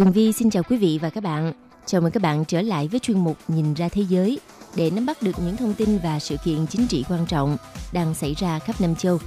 [0.00, 1.52] Tường Vi xin chào quý vị và các bạn.
[1.86, 4.40] Chào mừng các bạn trở lại với chuyên mục Nhìn ra thế giới
[4.74, 7.56] để nắm bắt được những thông tin và sự kiện chính trị quan trọng
[7.92, 9.18] đang xảy ra khắp Nam châu.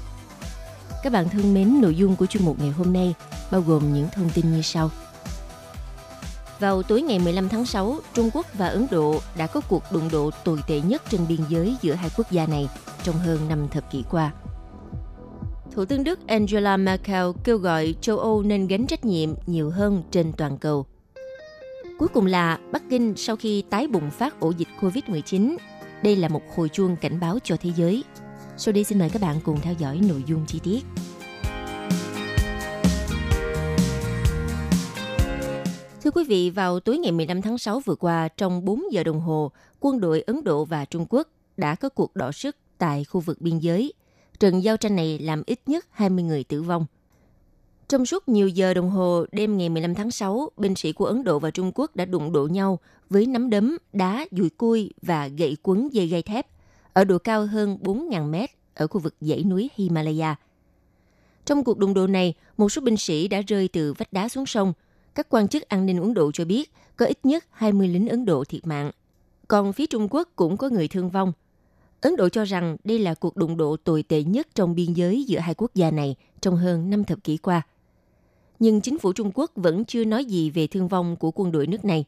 [1.04, 3.14] Các bạn thân mến, nội dung của chuyên mục ngày hôm nay
[3.52, 4.92] bao gồm những thông tin như sau.
[6.60, 10.10] Vào tối ngày 15 tháng 6, Trung Quốc và Ấn Độ đã có cuộc đụng
[10.12, 12.70] độ tồi tệ nhất trên biên giới giữa hai quốc gia này
[13.04, 14.32] trong hơn 5 thập kỷ qua.
[15.76, 20.04] Thủ tướng Đức Angela Merkel kêu gọi châu Âu nên gánh trách nhiệm nhiều hơn
[20.12, 20.86] trên toàn cầu.
[22.00, 25.58] Cuối cùng là Bắc Kinh sau khi tái bùng phát ổ dịch COVID-19.
[26.04, 28.04] Đây là một hồi chuông cảnh báo cho thế giới.
[28.58, 30.86] Sau đây xin mời các bạn cùng theo dõi nội dung chi tiết.
[36.04, 39.20] Thưa quý vị, vào tối ngày 15 tháng 6 vừa qua, trong 4 giờ đồng
[39.20, 43.22] hồ, quân đội Ấn Độ và Trung Quốc đã có cuộc đọ sức tại khu
[43.22, 43.94] vực biên giới–
[44.40, 46.86] Trận giao tranh này làm ít nhất 20 người tử vong.
[47.88, 51.24] Trong suốt nhiều giờ đồng hồ đêm ngày 15 tháng 6, binh sĩ của Ấn
[51.24, 55.28] Độ và Trung Quốc đã đụng độ nhau với nắm đấm, đá, dùi cui và
[55.28, 56.48] gậy quấn dây gai thép
[56.94, 60.36] ở độ cao hơn 4.000 mét ở khu vực dãy núi Himalaya.
[61.46, 64.46] Trong cuộc đụng độ này, một số binh sĩ đã rơi từ vách đá xuống
[64.46, 64.74] sông.
[65.16, 68.26] Các quan chức an ninh Ấn Độ cho biết có ít nhất 20 lính Ấn
[68.26, 68.92] Độ thiệt mạng.
[69.48, 71.34] Còn phía Trung Quốc cũng có người thương vong.
[72.04, 75.24] Ấn Độ cho rằng đây là cuộc đụng độ tồi tệ nhất trong biên giới
[75.24, 77.62] giữa hai quốc gia này trong hơn 5 thập kỷ qua.
[78.60, 81.68] Nhưng chính phủ Trung Quốc vẫn chưa nói gì về thương vong của quân đội
[81.68, 82.06] nước này.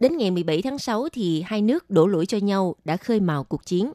[0.00, 3.44] Đến ngày 17 tháng 6 thì hai nước đổ lỗi cho nhau đã khơi mào
[3.44, 3.92] cuộc chiến.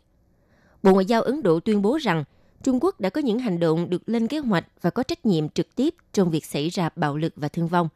[0.83, 2.23] Bộ Ngoại giao Ấn Độ tuyên bố rằng
[2.63, 5.49] Trung Quốc đã có những hành động được lên kế hoạch và có trách nhiệm
[5.49, 7.89] trực tiếp trong việc xảy ra bạo lực và thương vong.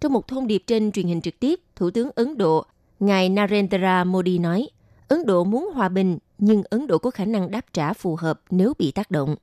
[0.00, 2.66] Trong một thông điệp trên truyền hình trực tiếp, Thủ tướng Ấn Độ,
[3.00, 4.68] ngài Narendra Modi nói,
[5.10, 8.40] Ấn Độ muốn hòa bình nhưng Ấn Độ có khả năng đáp trả phù hợp
[8.50, 9.36] nếu bị tác động.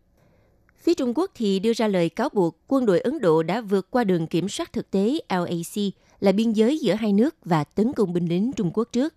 [0.79, 3.91] Phía Trung Quốc thì đưa ra lời cáo buộc quân đội Ấn Độ đã vượt
[3.91, 7.94] qua đường kiểm soát thực tế LAC là biên giới giữa hai nước và tấn
[7.94, 9.13] công binh lính Trung Quốc trước.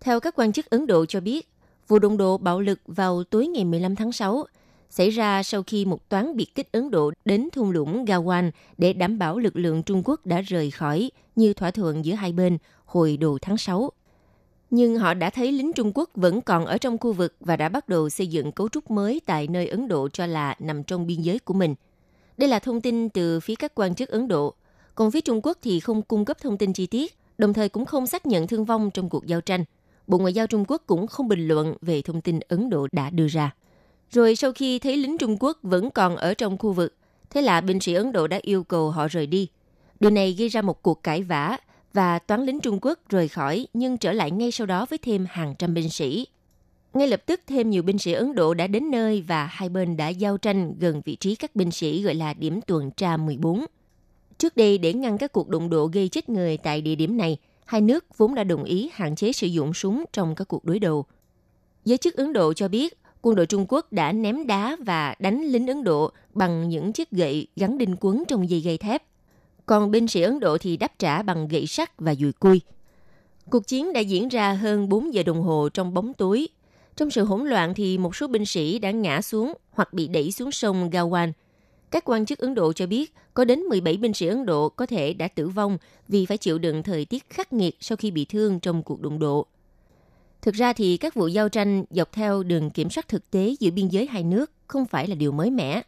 [0.00, 1.48] Theo các quan chức Ấn Độ cho biết,
[1.88, 4.44] vụ đụng độ bạo lực vào tối ngày 15 tháng 6
[4.90, 8.92] xảy ra sau khi một toán biệt kích Ấn Độ đến thung lũng Gawan để
[8.92, 12.58] đảm bảo lực lượng Trung Quốc đã rời khỏi như thỏa thuận giữa hai bên
[12.84, 13.90] hồi đầu tháng 6
[14.72, 17.68] nhưng họ đã thấy lính Trung Quốc vẫn còn ở trong khu vực và đã
[17.68, 21.06] bắt đầu xây dựng cấu trúc mới tại nơi Ấn Độ cho là nằm trong
[21.06, 21.74] biên giới của mình.
[22.36, 24.54] Đây là thông tin từ phía các quan chức Ấn Độ.
[24.94, 27.84] Còn phía Trung Quốc thì không cung cấp thông tin chi tiết, đồng thời cũng
[27.84, 29.64] không xác nhận thương vong trong cuộc giao tranh.
[30.06, 33.10] Bộ Ngoại giao Trung Quốc cũng không bình luận về thông tin Ấn Độ đã
[33.10, 33.54] đưa ra.
[34.10, 36.94] Rồi sau khi thấy lính Trung Quốc vẫn còn ở trong khu vực,
[37.30, 39.48] thế là binh sĩ Ấn Độ đã yêu cầu họ rời đi.
[40.00, 41.56] Điều này gây ra một cuộc cãi vã
[41.92, 45.26] và toán lính Trung Quốc rời khỏi nhưng trở lại ngay sau đó với thêm
[45.30, 46.26] hàng trăm binh sĩ.
[46.94, 49.96] Ngay lập tức thêm nhiều binh sĩ Ấn Độ đã đến nơi và hai bên
[49.96, 53.64] đã giao tranh gần vị trí các binh sĩ gọi là điểm tuần tra 14.
[54.38, 57.38] Trước đây để ngăn các cuộc đụng độ gây chết người tại địa điểm này,
[57.64, 60.78] hai nước vốn đã đồng ý hạn chế sử dụng súng trong các cuộc đối
[60.78, 61.04] đầu.
[61.84, 65.42] Giới chức Ấn Độ cho biết quân đội Trung Quốc đã ném đá và đánh
[65.42, 69.02] lính Ấn Độ bằng những chiếc gậy gắn đinh quấn trong dây gây thép
[69.72, 72.60] còn binh sĩ Ấn Độ thì đáp trả bằng gậy sắt và dùi cui.
[73.50, 76.48] Cuộc chiến đã diễn ra hơn 4 giờ đồng hồ trong bóng tối.
[76.96, 80.32] Trong sự hỗn loạn thì một số binh sĩ đã ngã xuống hoặc bị đẩy
[80.32, 81.32] xuống sông Gawan.
[81.90, 84.86] Các quan chức Ấn Độ cho biết có đến 17 binh sĩ Ấn Độ có
[84.86, 85.78] thể đã tử vong
[86.08, 89.18] vì phải chịu đựng thời tiết khắc nghiệt sau khi bị thương trong cuộc đụng
[89.18, 89.46] độ.
[90.42, 93.70] Thực ra thì các vụ giao tranh dọc theo đường kiểm soát thực tế giữa
[93.70, 95.82] biên giới hai nước không phải là điều mới mẻ.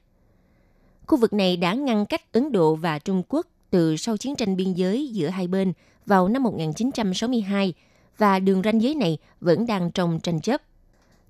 [1.07, 4.57] Khu vực này đã ngăn cách Ấn Độ và Trung Quốc từ sau chiến tranh
[4.57, 5.73] biên giới giữa hai bên
[6.07, 7.75] vào năm 1962
[8.19, 10.63] và đường ranh giới này vẫn đang trong tranh chấp.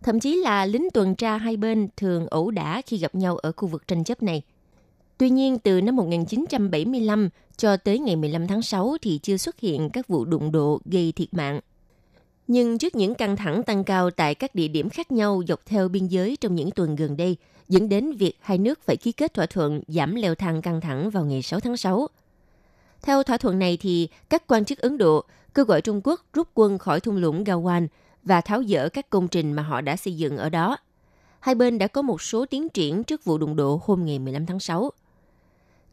[0.02, 3.52] Thậm chí là lính tuần tra hai bên thường ẩu đả khi gặp nhau ở
[3.56, 4.42] khu vực tranh chấp này.
[5.18, 9.90] Tuy nhiên, từ năm 1975 cho tới ngày 15 tháng 6 thì chưa xuất hiện
[9.90, 11.60] các vụ đụng độ gây thiệt mạng.
[12.46, 15.88] Nhưng trước những căng thẳng tăng cao tại các địa điểm khác nhau dọc theo
[15.88, 17.36] biên giới trong những tuần gần đây,
[17.68, 21.10] dẫn đến việc hai nước phải ký kết thỏa thuận giảm leo thang căng thẳng
[21.10, 22.08] vào ngày 6 tháng 6
[23.04, 25.24] theo thỏa thuận này thì các quan chức Ấn Độ
[25.54, 27.86] kêu gọi Trung Quốc rút quân khỏi thung lũng Gawan
[28.22, 30.76] và tháo dỡ các công trình mà họ đã xây dựng ở đó.
[31.40, 34.46] Hai bên đã có một số tiến triển trước vụ đụng độ hôm ngày 15
[34.46, 34.90] tháng 6.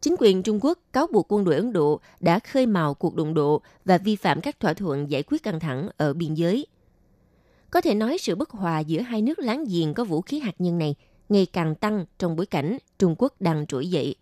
[0.00, 3.34] Chính quyền Trung Quốc cáo buộc quân đội Ấn Độ đã khơi mào cuộc đụng
[3.34, 6.66] độ và vi phạm các thỏa thuận giải quyết căng thẳng ở biên giới.
[7.70, 10.54] Có thể nói sự bất hòa giữa hai nước láng giềng có vũ khí hạt
[10.58, 10.94] nhân này
[11.28, 14.14] ngày càng tăng trong bối cảnh Trung Quốc đang trỗi dậy.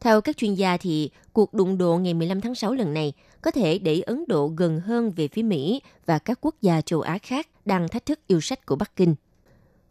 [0.00, 3.12] Theo các chuyên gia thì cuộc đụng độ ngày 15 tháng 6 lần này
[3.42, 7.00] có thể đẩy Ấn Độ gần hơn về phía Mỹ và các quốc gia châu
[7.00, 9.14] Á khác đang thách thức yêu sách của Bắc Kinh.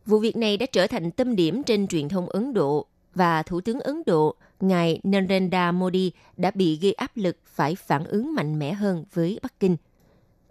[0.05, 2.85] Vụ việc này đã trở thành tâm điểm trên truyền thông Ấn Độ
[3.15, 8.03] và Thủ tướng Ấn Độ, ngài Narendra Modi đã bị gây áp lực phải phản
[8.03, 9.77] ứng mạnh mẽ hơn với Bắc Kinh.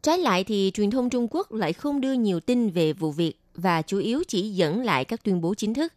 [0.03, 3.41] Trái lại thì truyền thông Trung Quốc lại không đưa nhiều tin về vụ việc
[3.55, 5.93] và chủ yếu chỉ dẫn lại các tuyên bố chính thức.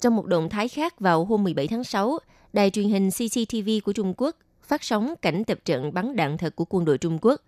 [0.00, 2.18] Trong một động thái khác vào hôm 17 tháng 6,
[2.52, 6.56] đài truyền hình CCTV của Trung Quốc phát sóng cảnh tập trận bắn đạn thật
[6.56, 7.40] của quân đội Trung Quốc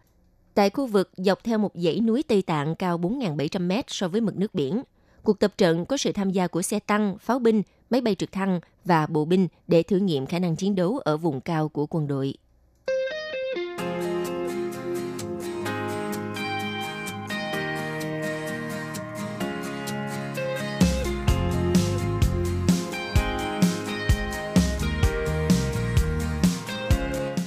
[0.55, 4.21] tại khu vực dọc theo một dãy núi Tây Tạng cao 4.700 mét so với
[4.21, 4.83] mực nước biển.
[5.23, 8.33] Cuộc tập trận có sự tham gia của xe tăng, pháo binh, máy bay trực
[8.33, 11.87] thăng và bộ binh để thử nghiệm khả năng chiến đấu ở vùng cao của
[11.87, 12.35] quân đội.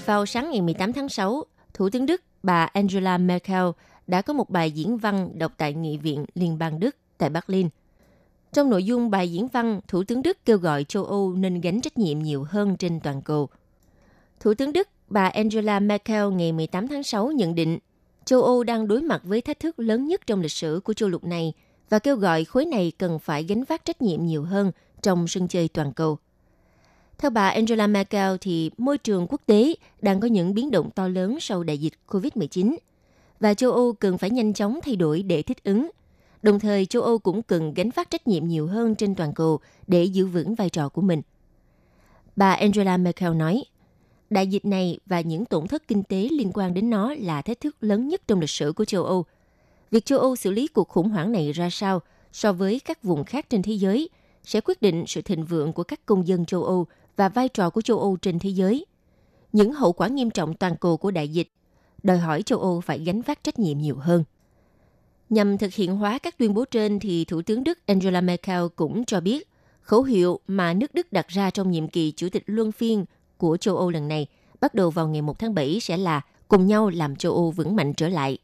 [0.05, 3.65] Vào sáng ngày 18 tháng 6, Thủ tướng Đức bà Angela Merkel
[4.07, 7.69] đã có một bài diễn văn đọc tại Nghị viện Liên bang Đức tại Berlin.
[8.53, 11.81] Trong nội dung bài diễn văn, Thủ tướng Đức kêu gọi châu Âu nên gánh
[11.81, 13.49] trách nhiệm nhiều hơn trên toàn cầu.
[14.39, 17.79] Thủ tướng Đức bà Angela Merkel ngày 18 tháng 6 nhận định
[18.25, 21.09] châu Âu đang đối mặt với thách thức lớn nhất trong lịch sử của châu
[21.09, 21.53] lục này
[21.89, 24.71] và kêu gọi khối này cần phải gánh vác trách nhiệm nhiều hơn
[25.01, 26.17] trong sân chơi toàn cầu.
[27.23, 31.07] Theo bà Angela Merkel thì môi trường quốc tế đang có những biến động to
[31.07, 32.75] lớn sau đại dịch COVID-19
[33.39, 35.89] và châu Âu cần phải nhanh chóng thay đổi để thích ứng.
[36.41, 39.59] Đồng thời châu Âu cũng cần gánh vác trách nhiệm nhiều hơn trên toàn cầu
[39.87, 41.21] để giữ vững vai trò của mình.
[42.35, 43.63] Bà Angela Merkel nói,
[44.29, 47.59] đại dịch này và những tổn thất kinh tế liên quan đến nó là thách
[47.59, 49.25] thức lớn nhất trong lịch sử của châu Âu.
[49.91, 53.23] Việc châu Âu xử lý cuộc khủng hoảng này ra sao so với các vùng
[53.23, 54.09] khác trên thế giới
[54.43, 57.69] sẽ quyết định sự thịnh vượng của các công dân châu Âu và vai trò
[57.69, 58.85] của châu Âu trên thế giới.
[59.53, 61.51] Những hậu quả nghiêm trọng toàn cầu của đại dịch
[62.03, 64.23] đòi hỏi châu Âu phải gánh vác trách nhiệm nhiều hơn.
[65.29, 69.05] Nhằm thực hiện hóa các tuyên bố trên thì Thủ tướng Đức Angela Merkel cũng
[69.05, 69.49] cho biết
[69.81, 73.05] khẩu hiệu mà nước Đức đặt ra trong nhiệm kỳ chủ tịch luân phiên
[73.37, 74.27] của châu Âu lần này
[74.61, 77.75] bắt đầu vào ngày 1 tháng 7 sẽ là cùng nhau làm châu Âu vững
[77.75, 78.37] mạnh trở lại.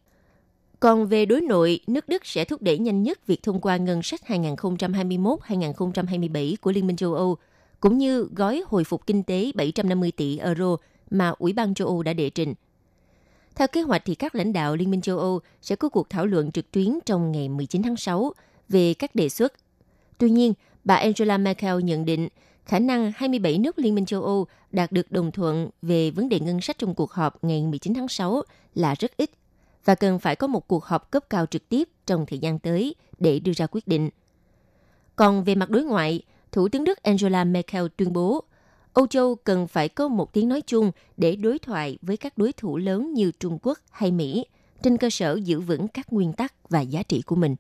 [0.80, 4.04] Còn về đối nội, nước Đức sẽ thúc đẩy nhanh nhất việc thông qua ngân
[4.04, 7.38] sách 2021-2027 của Liên minh châu Âu–
[7.80, 10.78] cũng như gói hồi phục kinh tế 750 tỷ euro
[11.10, 12.54] mà Ủy ban châu Âu đã đệ trình.
[13.56, 16.26] Theo kế hoạch thì các lãnh đạo Liên minh châu Âu sẽ có cuộc thảo
[16.26, 18.34] luận trực tuyến trong ngày 19 tháng 6
[18.70, 19.54] về các đề xuất.
[20.18, 20.54] Tuy nhiên,
[20.84, 22.28] bà Angela Merkel nhận định
[22.66, 26.40] khả năng 27 nước Liên minh châu Âu đạt được đồng thuận về vấn đề
[26.40, 28.44] ngân sách trong cuộc họp ngày 19 tháng 6
[28.76, 29.30] là rất ít
[29.86, 32.96] và cần phải có một cuộc họp cấp cao trực tiếp trong thời gian tới
[33.20, 34.10] để đưa ra quyết định.
[35.16, 38.44] Còn về mặt đối ngoại, Thủ tướng Đức Angela Merkel tuyên bố
[38.94, 42.54] Âu Châu cần phải có một tiếng nói chung để đối thoại với các đối
[42.54, 44.46] thủ lớn như Trung Quốc hay Mỹ,
[44.84, 47.56] trên cơ sở giữ vững các nguyên tắc và giá trị của mình.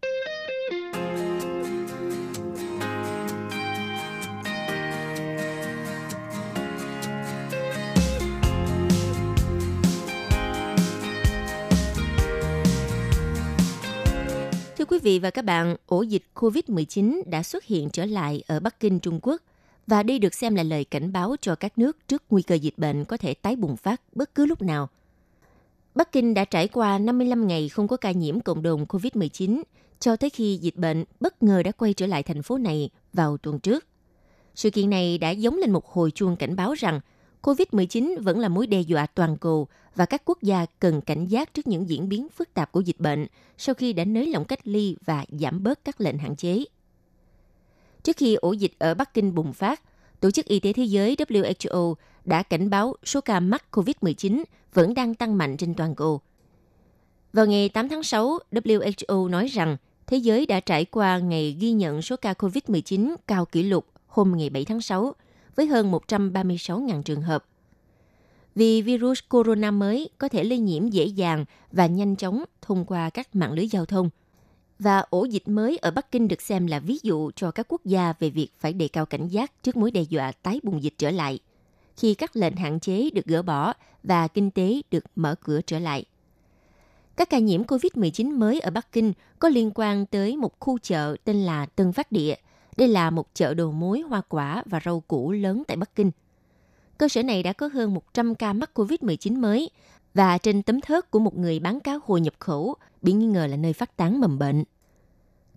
[15.00, 18.79] Quý vị và các bạn, ổ dịch COVID-19 đã xuất hiện trở lại ở Bắc
[18.79, 19.41] Kinh, Trung Quốc
[19.88, 22.74] và đây được xem là lời cảnh báo cho các nước trước nguy cơ dịch
[22.77, 24.89] bệnh có thể tái bùng phát bất cứ lúc nào.
[25.96, 29.62] Bắc Kinh đã trải qua 55 ngày không có ca nhiễm cộng đồng COVID-19
[30.00, 33.38] cho tới khi dịch bệnh bất ngờ đã quay trở lại thành phố này vào
[33.38, 33.86] tuần trước.
[34.56, 37.00] Sự kiện này đã giống lên một hồi chuông cảnh báo rằng
[37.43, 41.53] COVID-19 vẫn là mối đe dọa toàn cầu và các quốc gia cần cảnh giác
[41.53, 43.27] trước những diễn biến phức tạp của dịch bệnh
[43.58, 46.63] sau khi đã nới lỏng cách ly và giảm bớt các lệnh hạn chế.
[48.03, 49.81] Trước khi ổ dịch ở Bắc Kinh bùng phát,
[50.19, 54.43] Tổ chức Y tế Thế giới WHO đã cảnh báo số ca mắc COVID-19
[54.74, 56.22] vẫn đang tăng mạnh trên toàn cầu.
[57.34, 59.77] Vào ngày 8 tháng 6, WHO nói rằng
[60.08, 64.38] thế giới đã trải qua ngày ghi nhận số ca COVID-19 cao kỷ lục hôm
[64.38, 65.13] ngày 7 tháng 6
[65.60, 67.46] với hơn 136.000 trường hợp.
[68.56, 73.10] Vì virus corona mới có thể lây nhiễm dễ dàng và nhanh chóng thông qua
[73.10, 74.10] các mạng lưới giao thông.
[74.80, 77.86] Và ổ dịch mới ở Bắc Kinh được xem là ví dụ cho các quốc
[77.86, 80.94] gia về việc phải đề cao cảnh giác trước mối đe dọa tái bùng dịch
[80.98, 81.39] trở lại,
[81.98, 83.74] khi các lệnh hạn chế được gỡ bỏ
[84.04, 86.06] và kinh tế được mở cửa trở lại.
[87.16, 91.16] Các ca nhiễm COVID-19 mới ở Bắc Kinh có liên quan tới một khu chợ
[91.24, 92.36] tên là Tân Phát Địa–
[92.80, 96.12] đây là một chợ đồ mối hoa quả và rau củ lớn tại Bắc Kinh.
[96.98, 99.70] cơ sở này đã có hơn 100 ca mắc COVID-19 mới
[100.14, 103.48] và trên tấm thớt của một người bán cá hồi nhập khẩu bị nghi ngờ
[103.48, 104.64] là nơi phát tán mầm bệnh.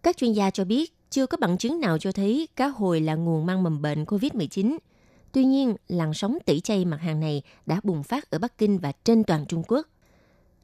[0.02, 3.14] Các chuyên gia cho biết chưa có bằng chứng nào cho thấy cá hồi là
[3.14, 4.78] nguồn mang mầm bệnh COVID-19.
[5.32, 8.78] Tuy nhiên, làn sóng tẩy chay mặt hàng này đã bùng phát ở Bắc Kinh
[8.78, 9.86] và trên toàn Trung Quốc.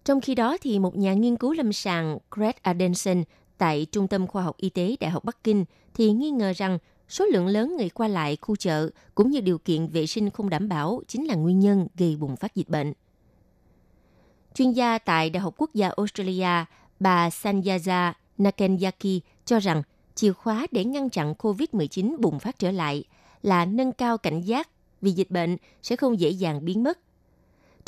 [0.05, 3.23] Trong khi đó, thì một nhà nghiên cứu lâm sàng Craig Adenson
[3.59, 6.79] tại Trung tâm Khoa học Y tế Đại học Bắc Kinh thì nghi ngờ rằng
[7.09, 10.51] số lượng lớn người qua lại khu chợ cũng như điều kiện vệ sinh không
[10.51, 12.93] đảm bảo chính là nguyên nhân gây bùng phát dịch bệnh.
[14.55, 16.65] Chuyên gia tại Đại học Quốc gia Australia,
[17.01, 19.83] bà Sanyaza Nakenyaki cho rằng
[20.15, 23.05] chìa khóa để ngăn chặn COVID-19 bùng phát trở lại
[23.43, 24.69] là nâng cao cảnh giác
[25.01, 26.99] vì dịch bệnh sẽ không dễ dàng biến mất.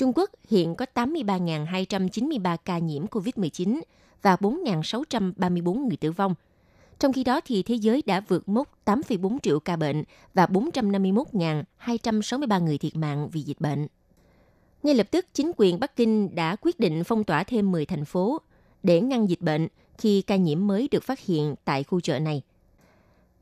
[0.00, 3.80] Trung Quốc hiện có 83.293 ca nhiễm COVID-19
[4.22, 6.34] và 4.634 người tử vong.
[6.98, 10.04] Trong khi đó thì thế giới đã vượt mốc 8,4 triệu ca bệnh
[10.34, 13.86] và 451.263 người thiệt mạng vì dịch bệnh.
[14.82, 18.04] Ngay lập tức, chính quyền Bắc Kinh đã quyết định phong tỏa thêm 10 thành
[18.04, 18.40] phố
[18.82, 22.42] để ngăn dịch bệnh khi ca nhiễm mới được phát hiện tại khu chợ này.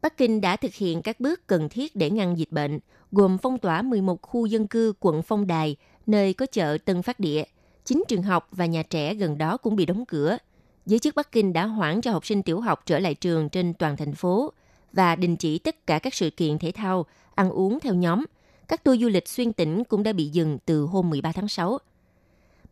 [0.03, 2.79] Bắc Kinh đã thực hiện các bước cần thiết để ngăn dịch bệnh,
[3.13, 5.77] gồm phong tỏa 11 khu dân cư quận Phong Đài,
[6.09, 7.45] nơi có chợ Tân Phát Địa.
[7.85, 10.39] Chính trường học và nhà trẻ gần đó cũng bị đóng cửa.
[10.87, 13.75] Giới chức Bắc Kinh đã hoãn cho học sinh tiểu học trở lại trường trên
[13.75, 14.53] toàn thành phố
[14.93, 18.25] và đình chỉ tất cả các sự kiện thể thao, ăn uống theo nhóm.
[18.69, 21.79] Các tour du lịch xuyên tỉnh cũng đã bị dừng từ hôm 13 tháng 6.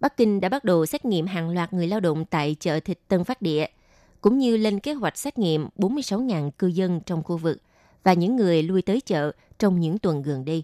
[0.01, 2.99] Bắc Kinh đã bắt đầu xét nghiệm hàng loạt người lao động tại chợ thịt
[3.09, 3.67] Tân Phát Địa,
[4.21, 7.59] cũng như lên kế hoạch xét nghiệm 46.000 cư dân trong khu vực
[8.03, 10.63] và những người lui tới chợ trong những tuần gần đây.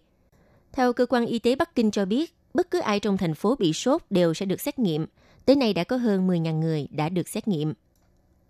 [0.73, 3.57] Theo cơ quan y tế Bắc Kinh cho biết, bất cứ ai trong thành phố
[3.59, 5.07] bị sốt đều sẽ được xét nghiệm.
[5.45, 7.75] Tới nay đã có hơn 10.000 người đã được xét nghiệm.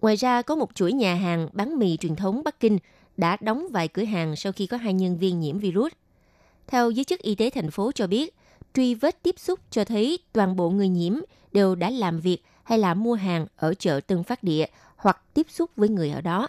[0.00, 2.78] Ngoài ra, có một chuỗi nhà hàng bán mì truyền thống Bắc Kinh
[3.16, 5.92] đã đóng vài cửa hàng sau khi có hai nhân viên nhiễm virus.
[6.66, 8.34] Theo giới chức y tế thành phố cho biết,
[8.74, 11.14] truy vết tiếp xúc cho thấy toàn bộ người nhiễm
[11.52, 14.66] đều đã làm việc hay là mua hàng ở chợ Tân Phát Địa
[14.96, 16.48] hoặc tiếp xúc với người ở đó.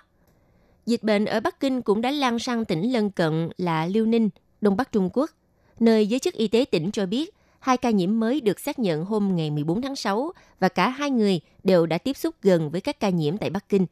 [0.86, 4.30] Dịch bệnh ở Bắc Kinh cũng đã lan sang tỉnh lân cận là Liêu Ninh,
[4.62, 5.32] Đông Bắc Trung Quốc,
[5.80, 7.33] nơi giới chức y tế tỉnh cho biết
[7.64, 11.12] hai ca nhiễm mới được xác nhận hôm ngày 14 tháng 6 và cả hai
[11.12, 13.86] người đều đã tiếp xúc gần với các ca nhiễm tại Bắc Kinh.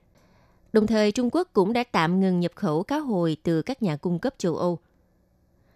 [0.73, 3.95] Đồng thời, Trung Quốc cũng đã tạm ngừng nhập khẩu cá hồi từ các nhà
[3.95, 4.79] cung cấp châu Âu.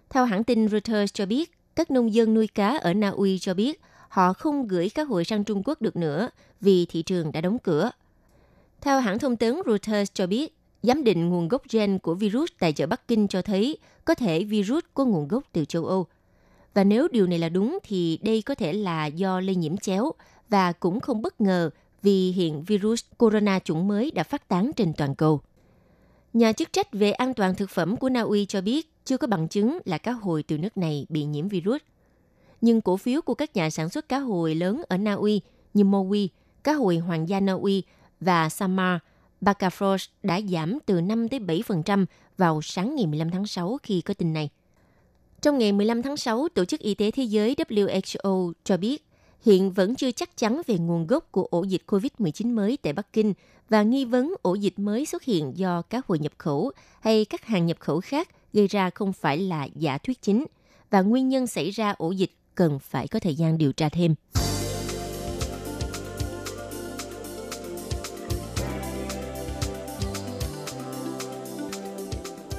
[0.10, 3.54] Theo hãng tin Reuters cho biết, các nông dân nuôi cá ở Na Uy cho
[3.54, 6.30] biết họ không gửi cá hồi sang Trung Quốc được nữa
[6.62, 7.92] vì thị trường đã đóng cửa.
[8.82, 12.74] Theo hãng thông tấn Reuters cho biết, giám định nguồn gốc gen của virus tại
[12.74, 16.08] chợ Bắc Kinh cho thấy có thể virus có nguồn gốc từ châu Âu.
[16.76, 20.12] Và nếu điều này là đúng thì đây có thể là do lây nhiễm chéo
[20.50, 21.70] và cũng không bất ngờ
[22.02, 25.42] vì hiện virus corona chủng mới đã phát tán trên toàn cầu.
[26.34, 29.28] Nhà chức trách về an toàn thực phẩm của Na Uy cho biết chưa có
[29.28, 31.82] bằng chứng là cá hồi từ nước này bị nhiễm virus.
[32.62, 35.42] Nhưng cổ phiếu của các nhà sản xuất cá hồi lớn ở Na Uy
[35.74, 36.28] như Mowi,
[36.64, 37.84] cá hồi hoàng gia Na Uy
[38.20, 38.98] và Samar,
[39.42, 42.06] Bacafrost đã giảm từ 5 tới 7%
[42.38, 44.50] vào sáng ngày 15 tháng 6 khi có tin này.
[45.42, 49.06] Trong ngày 15 tháng 6, Tổ chức Y tế Thế giới WHO cho biết
[49.46, 53.14] hiện vẫn chưa chắc chắn về nguồn gốc của ổ dịch COVID-19 mới tại Bắc
[53.14, 53.34] Kinh
[53.70, 57.46] và nghi vấn ổ dịch mới xuất hiện do các hội nhập khẩu hay các
[57.46, 60.46] hàng nhập khẩu khác gây ra không phải là giả thuyết chính
[60.90, 64.16] và nguyên nhân xảy ra ổ dịch cần phải có thời gian điều tra thêm.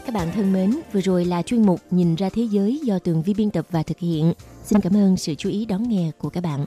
[0.07, 3.23] Các bạn thân mến, vừa rồi là chuyên mục Nhìn ra thế giới do Tường
[3.23, 4.33] Vi biên tập và thực hiện.
[4.65, 6.65] Xin cảm ơn sự chú ý đón nghe của các bạn.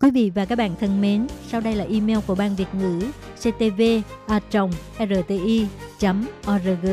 [0.00, 3.00] Quý vị và các bạn thân mến, sau đây là email của Ban Việt ngữ
[3.36, 3.82] ctv
[4.26, 4.40] a
[4.98, 5.66] rti
[6.54, 6.86] org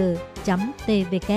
[0.86, 1.32] tvk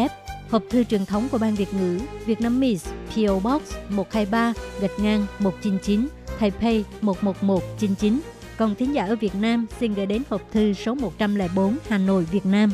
[0.50, 4.99] Hộp thư truyền thống của Ban Việt ngữ Việt Nam Miss PO Box 123 gạch
[4.99, 6.09] ngang 199
[6.40, 8.21] Taipei 11199.
[8.57, 12.25] Còn thính giả ở Việt Nam xin gửi đến hộp thư số 104 Hà Nội,
[12.25, 12.71] Việt Nam